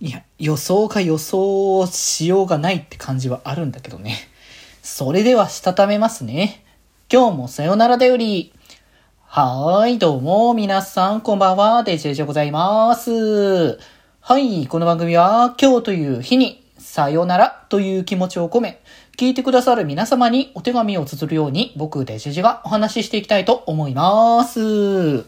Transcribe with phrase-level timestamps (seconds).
[0.00, 4.16] いや、予想か予想しようがないって感じはあるんだけどね。
[4.80, 6.64] それでは、したためますね。
[7.12, 8.52] 今日もさよならだより。
[9.24, 13.80] はーい、どうも、皆さん、こんばんは、デジェジでございます。
[14.20, 18.80] はい、この番組は、今日という日に、さよならという気持ちを込め、
[19.16, 24.60] 聞いてくださる皆様にお手紙を綴るように、僕、デジェジがお話ししていきたいと思います。
[24.60, 25.24] は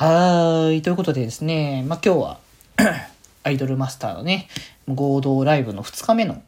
[0.00, 3.15] ーい、ということでですね、まあ、今日は、
[3.46, 4.48] アイドルマスターのね、
[4.92, 6.42] 合同ライブの2日目の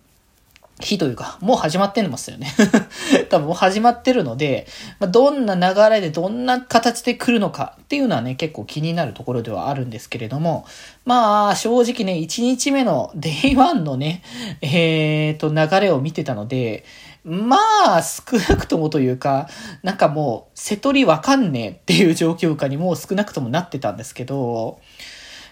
[0.81, 2.53] 日というか、もう始まってんのますよね。
[3.31, 4.67] 多分もう始まってるので、
[4.99, 10.67] ま、どんな流れでどんな形で来るのかっていうのはね、結構気になるところではあるんですけれども、
[11.05, 14.23] まあ、正直ね、1日目の Day1 のね、
[14.61, 16.85] えーと、流れを見てたので、
[17.23, 17.59] ま
[17.97, 19.49] あ、少なくともというか、
[19.85, 24.81] なんかもう、瀬取りわかんねえっていう状況下にもう少なくともなってたんですけど、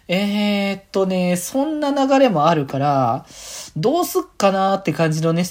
[0.08, 3.26] えー、っとね、そんな流れもあるから、
[3.76, 5.44] どうすっかなって感じのね、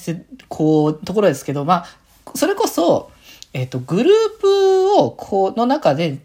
[0.48, 1.86] こう、ところですけど、まあ、
[2.34, 3.10] それこそ、
[3.52, 6.18] えー、っと、グループを、こ、の中で、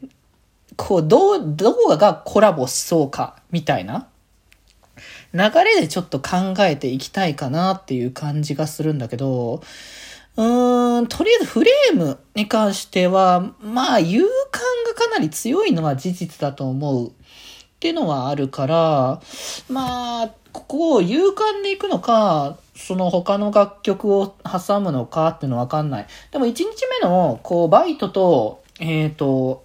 [0.78, 4.08] こう、どう、どこがコラボしそうか、みたいな
[5.34, 9.62] 流れでちょっと考えていきたいかなっていう感じがするんだけど、
[10.38, 14.28] うーん、とりあえずフレームに関しては、まあ、勇敢
[14.88, 17.12] がかなり強いのは事実だと思う。
[17.82, 19.22] っていうのはあるから、
[19.68, 26.08] まあ、ここを勇敢でいくのか、その他の楽曲を挟むのかっていうのはわかんない。
[26.30, 26.64] でも1日
[27.02, 29.64] 目の、こう、バイトと、えっ、ー、と、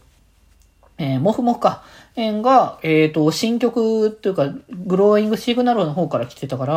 [0.96, 6.74] えー、モフモフか、えー、が、えっ、ー、と、新曲っていうか、グローイングシグナルの方から来てたから、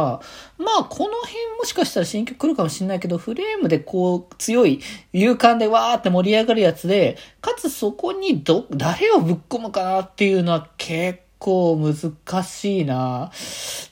[0.58, 4.82] まあ、この辺もしかしたら新曲来るかもしれないけど、フレームでこう、強い、
[5.14, 13.32] 勇敢でわーって盛り上がるやつで、かつそこにど、誰をぶっ込むかなっていうのは結構難しいな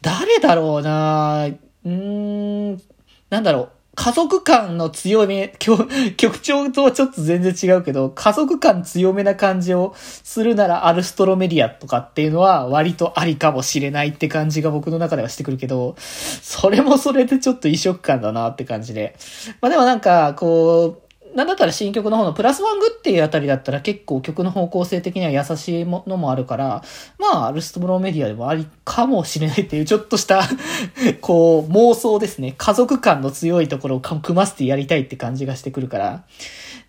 [0.02, 2.82] 誰だろうなうーん、
[3.30, 3.72] なんだろう。
[4.00, 19.16] 家族感の強め、曲調とはちょっと全然違うけど、家族感強めな感じをするならアルストロメディアとかっていうのは割とありかもしれないって感じが僕の中ではしてくるけど、それもそれでちょっと異色感だなって感じで。
[19.62, 21.07] まあでもなんか、こう、
[21.38, 26.84] なんだったら新曲の方のプラスワングっていうあたりだったら結構曲の方向性的には優しいものもあるから、
[27.20, 30.42] まあ、ルストブローメディアでもありかもしれないっていうちょっとした
[31.22, 32.56] こう、妄想ですね。
[32.58, 36.24] 家族感の強いところを組ませてやりたいって感じがしてくるから。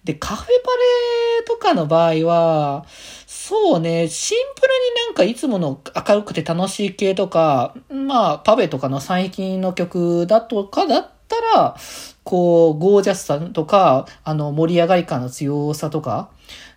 [0.04, 2.86] で、カフェパレとかの場合は、
[3.26, 11.76] そうね、シンプルになんかいつもの明るくて楽しい系とか、まあ、パベとかの最近の曲だとかだったたら、
[12.24, 16.30] こう、ゴージャスさとか、あの、盛り上がり感の強さとか。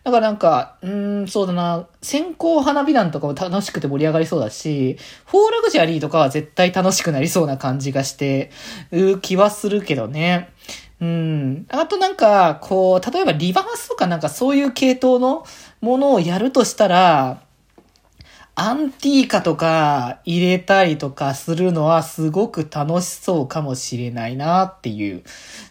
[0.03, 8.51] だからなんか、うん、そうだな、先行花火団とかも楽しくて盛り上がりそうだし、フォーラグジュアリーとかは絶対楽しくなりそうな感じがして、
[8.91, 10.50] う気はするけどね。
[11.00, 11.66] うん。
[11.69, 15.45] あとなんか、こう、例えばリバースとかなんかそういう系統の
[15.81, 17.41] ものをやるとしたら、
[18.56, 25.23] アンティーカとか入れたりとかするのはすごく楽しそうかもしれないなっていう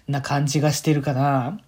[0.08, 1.60] な感じがしてるかな。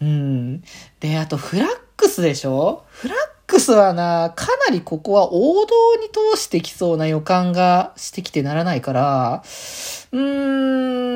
[0.00, 0.62] うん。
[1.00, 2.84] で、あとフラックスでしょ？
[2.88, 9.42] フラックスはな、かなりここは王道に通してきそうな予感がしてきてならないから、
[10.12, 11.11] うーん、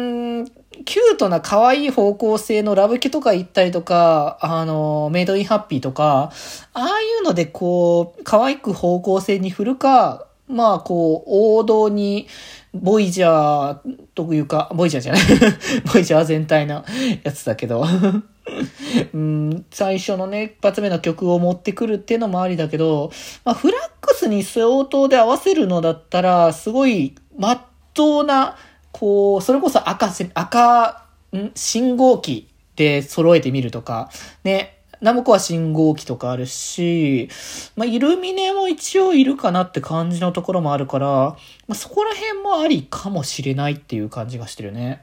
[0.84, 6.32] キュートな可愛い方向性のラブキとか言ったりとか、あの、メイドインハッピーとか、
[6.72, 12.28] ああいうのでこう、可愛く方向性に振るか、まあこう、王道に、
[12.74, 15.22] ボイジャーというか、ボイジャーじゃない。
[15.92, 16.84] ボイジャー全体の
[17.22, 17.84] やつだけど。
[19.12, 23.10] うん、最初のね、一発目の曲を持ってくるっていうのもありだけど、
[23.44, 27.60] まあ、フラックスに相当で合わせるのだったら、すごい、まっ
[27.92, 28.56] とうな、
[28.98, 31.52] こう、それこそ赤せ、赤、ん？
[31.54, 34.08] 信号機で揃えてみるとか、
[34.42, 37.28] ね、ナムコは信号機とかあるし、
[37.76, 41.36] まあ、イルミネも一応いるかなって感じのところもあるから、ま
[41.72, 45.02] あ、そこら辺もありかもしれないっていう感じがしてるね。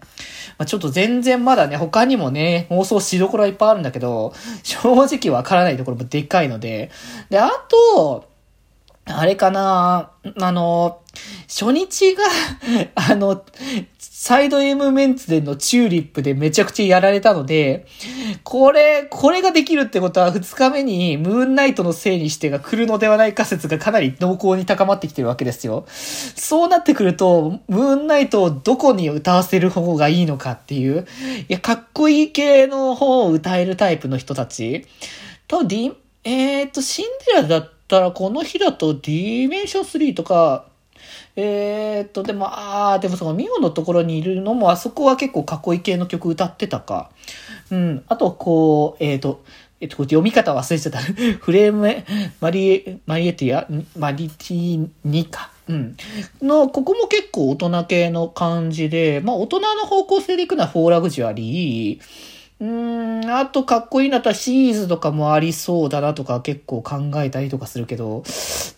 [0.58, 6.90] まあ、ちょっと全然まだね、他にもね、妄想しどころはいっぱいあるんだけど、正直わからないところもでかいので。
[7.30, 8.33] で、あと、
[9.06, 11.02] あれかなあの、
[11.50, 12.24] 初日が、
[12.96, 13.44] あの、
[14.00, 17.86] サイド M メンツでのチューリップでめちゃくちゃやられたので、
[18.44, 25.84] これ、これができるってことは2日目にムーンナイトのせいにしてが来るのではないか説がかなり濃厚に高まってきてるわけですよ。
[25.90, 31.06] そうなってくると、ムーンナイトをどこに歌わせる方がいいのかっていう、
[31.50, 34.86] いや、かっこいい系の方を歌えるタイプの人たち。
[35.50, 40.66] と、ディ、えー、っと、シンデレラだったらこの日だとディメンション3とか、
[41.36, 47.10] えー、っと、でも、あー、でもそのミオのところにいるのも、あそこは結構囲い系の曲歌ってたか。
[47.72, 48.04] うん。
[48.08, 49.44] あと、こう、えー、っと、
[49.82, 51.00] えっと、読み方忘れちゃった。
[51.42, 52.04] フレーム、
[52.40, 55.52] マリエ、マリエティア、マリティニか。
[55.68, 55.98] うん。
[56.42, 62.00] の、ここも結構大人系の感じで、まあ大人の方向性でいくのはフォーラグジュアリー、
[62.60, 68.24] うん、あとかっこいいなったシーズとかもありそうだなとか結構考えたりとかするけど、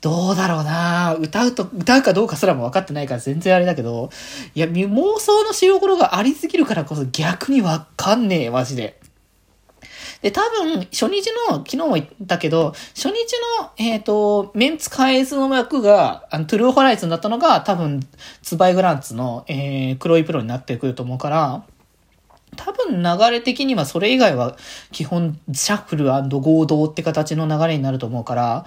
[0.01, 4.09] どうだろうな歌うと、歌うかどうかすらも分かってないから全然あれだけど、
[4.55, 8.99] いや、妄想のしようころがありすぎるからこそ逆にわかんねえ、マジで。
[10.21, 13.11] で、多分、初日の、昨日も言ったけど、初日
[13.59, 17.99] の、えっ、ー、と、メンツ変えずの役が、あの、トゥルーホライズになったのが、多分、
[18.41, 21.63] ツバイグランツの、えー、黒いプロになってくると思うから、
[22.55, 24.57] 多分流れ的にはそれ以外は
[24.91, 28.65] 基本シャッフル合同って形の流れになると思うから、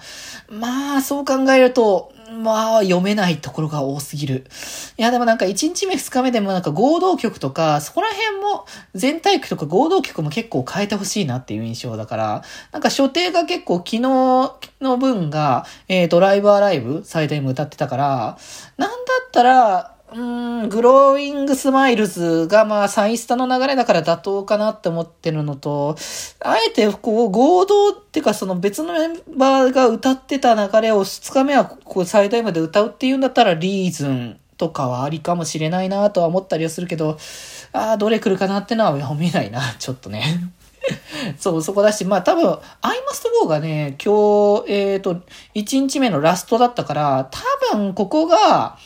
[0.49, 4.45] まあそう考えると、まあ読めないところが多すぎる。
[4.97, 18.37] いやでもなんか1日目2日目でもなんか合同曲とか、そこら辺も全体曲とか合同曲も結構変えてほしいなっていう印象だから、なんか所定が結構昨日の分が、えー、ドライバーライブ最大も歌ってたから、
[18.77, 18.95] なんだ
[19.27, 25.95] ったら、うん、グローイングスマイルズがまあサイスタの流れだから妥当かなって思ってるのと、
[26.39, 37.17] あえてこう合同っていうかその別のメンバーが歌ってた流れを2日目はこう最大まで歌うっていうんだったらリーズンとかはありかもしれないなとは思ったりはするけど、
[37.71, 40.51] ああ、どれ来るかなってのは読めないな、ちょっとね。
[41.37, 42.45] そう、そこだし、まあ多分、
[42.81, 45.15] アイマストゴーがね、今日、えっ、ー、と、
[45.55, 47.29] 1日目のラストだったから、
[47.71, 48.77] 多分ここが、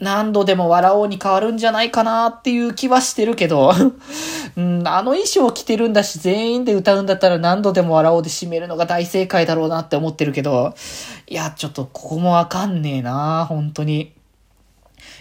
[0.00, 3.72] 何度でも笑おうに変わるんじゃないかなっていう気はしてるけど、
[4.56, 10.74] うん、あの衣装着てるんだし、全員で歌うんだったら何度でも笑おうで締めるのが大正解だろうなって思ってるけど、
[11.26, 14.17] いや、ちょっとここもわかんねえな本当に。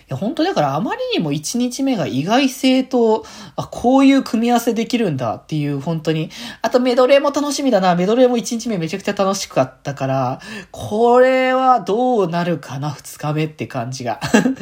[0.09, 3.25] や、本当だからあまりにも1日目が意外性と、
[3.55, 6.29] あ、こういう組み合わせできるんだっていう、本当に。
[6.61, 7.95] あとメドレーも楽しみだな。
[7.95, 10.39] メドレーも1日目めちゃくちゃ楽しかったから、
[10.71, 14.21] これはどうなるかな、2日目って感じが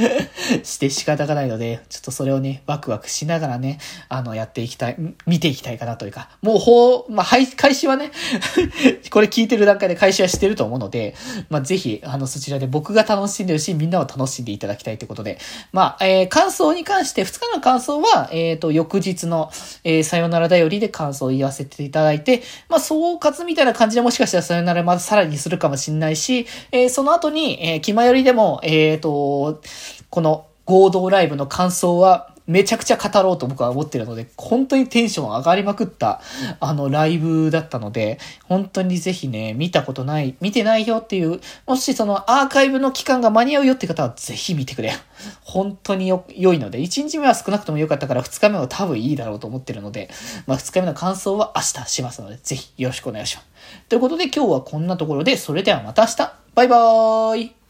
[0.64, 4.96] して仕方がないので、ちょっとそれをね、ワクワクしながらね、あの、やっていきたい、
[5.28, 8.12] 見ていきたいかなというか、もうほう、まあ、開始はね
[9.10, 11.16] これ聞いてる段階で開始はしてると思うので、
[11.50, 15.38] まあ、ぜひ、あの、そちらで僕が楽しんでるし、みんなを楽しんでいただきたいということで、
[15.72, 19.50] まあ、えー、感想に関して、2日の感想は、えっ、ー、と、翌日の、
[19.84, 29.62] えー、さよならだよりで感想を言わせていただいて、まあ、総括みたいな感じでもしかしたらさよならまたさらにするかもしんないし、えー、その後に、えー、気前よりでも、えっ、ー、と、
[30.10, 36.22] この合同ライブの感想は、めちゃくちゃ語ろうと僕は思ってるので、本当にテンション上がりまくった、
[36.60, 44.94] あの、ライブだったので、本当にぜひね、見たことない、見てないよっていう、もしそのアーカイブの期間が間に合うよって方はぜひ見てくれ。
[45.42, 50.10] 本当によ、良いので、1日目は少なくとも良かったから2日目は多分いいだろうと思ってるので、
[50.46, 53.48] まあ2日目の感想は明日しますので、ぜひよろしくお願いします。
[53.90, 57.65] ということで今日はこんなところで、それではまた明日バイバーイ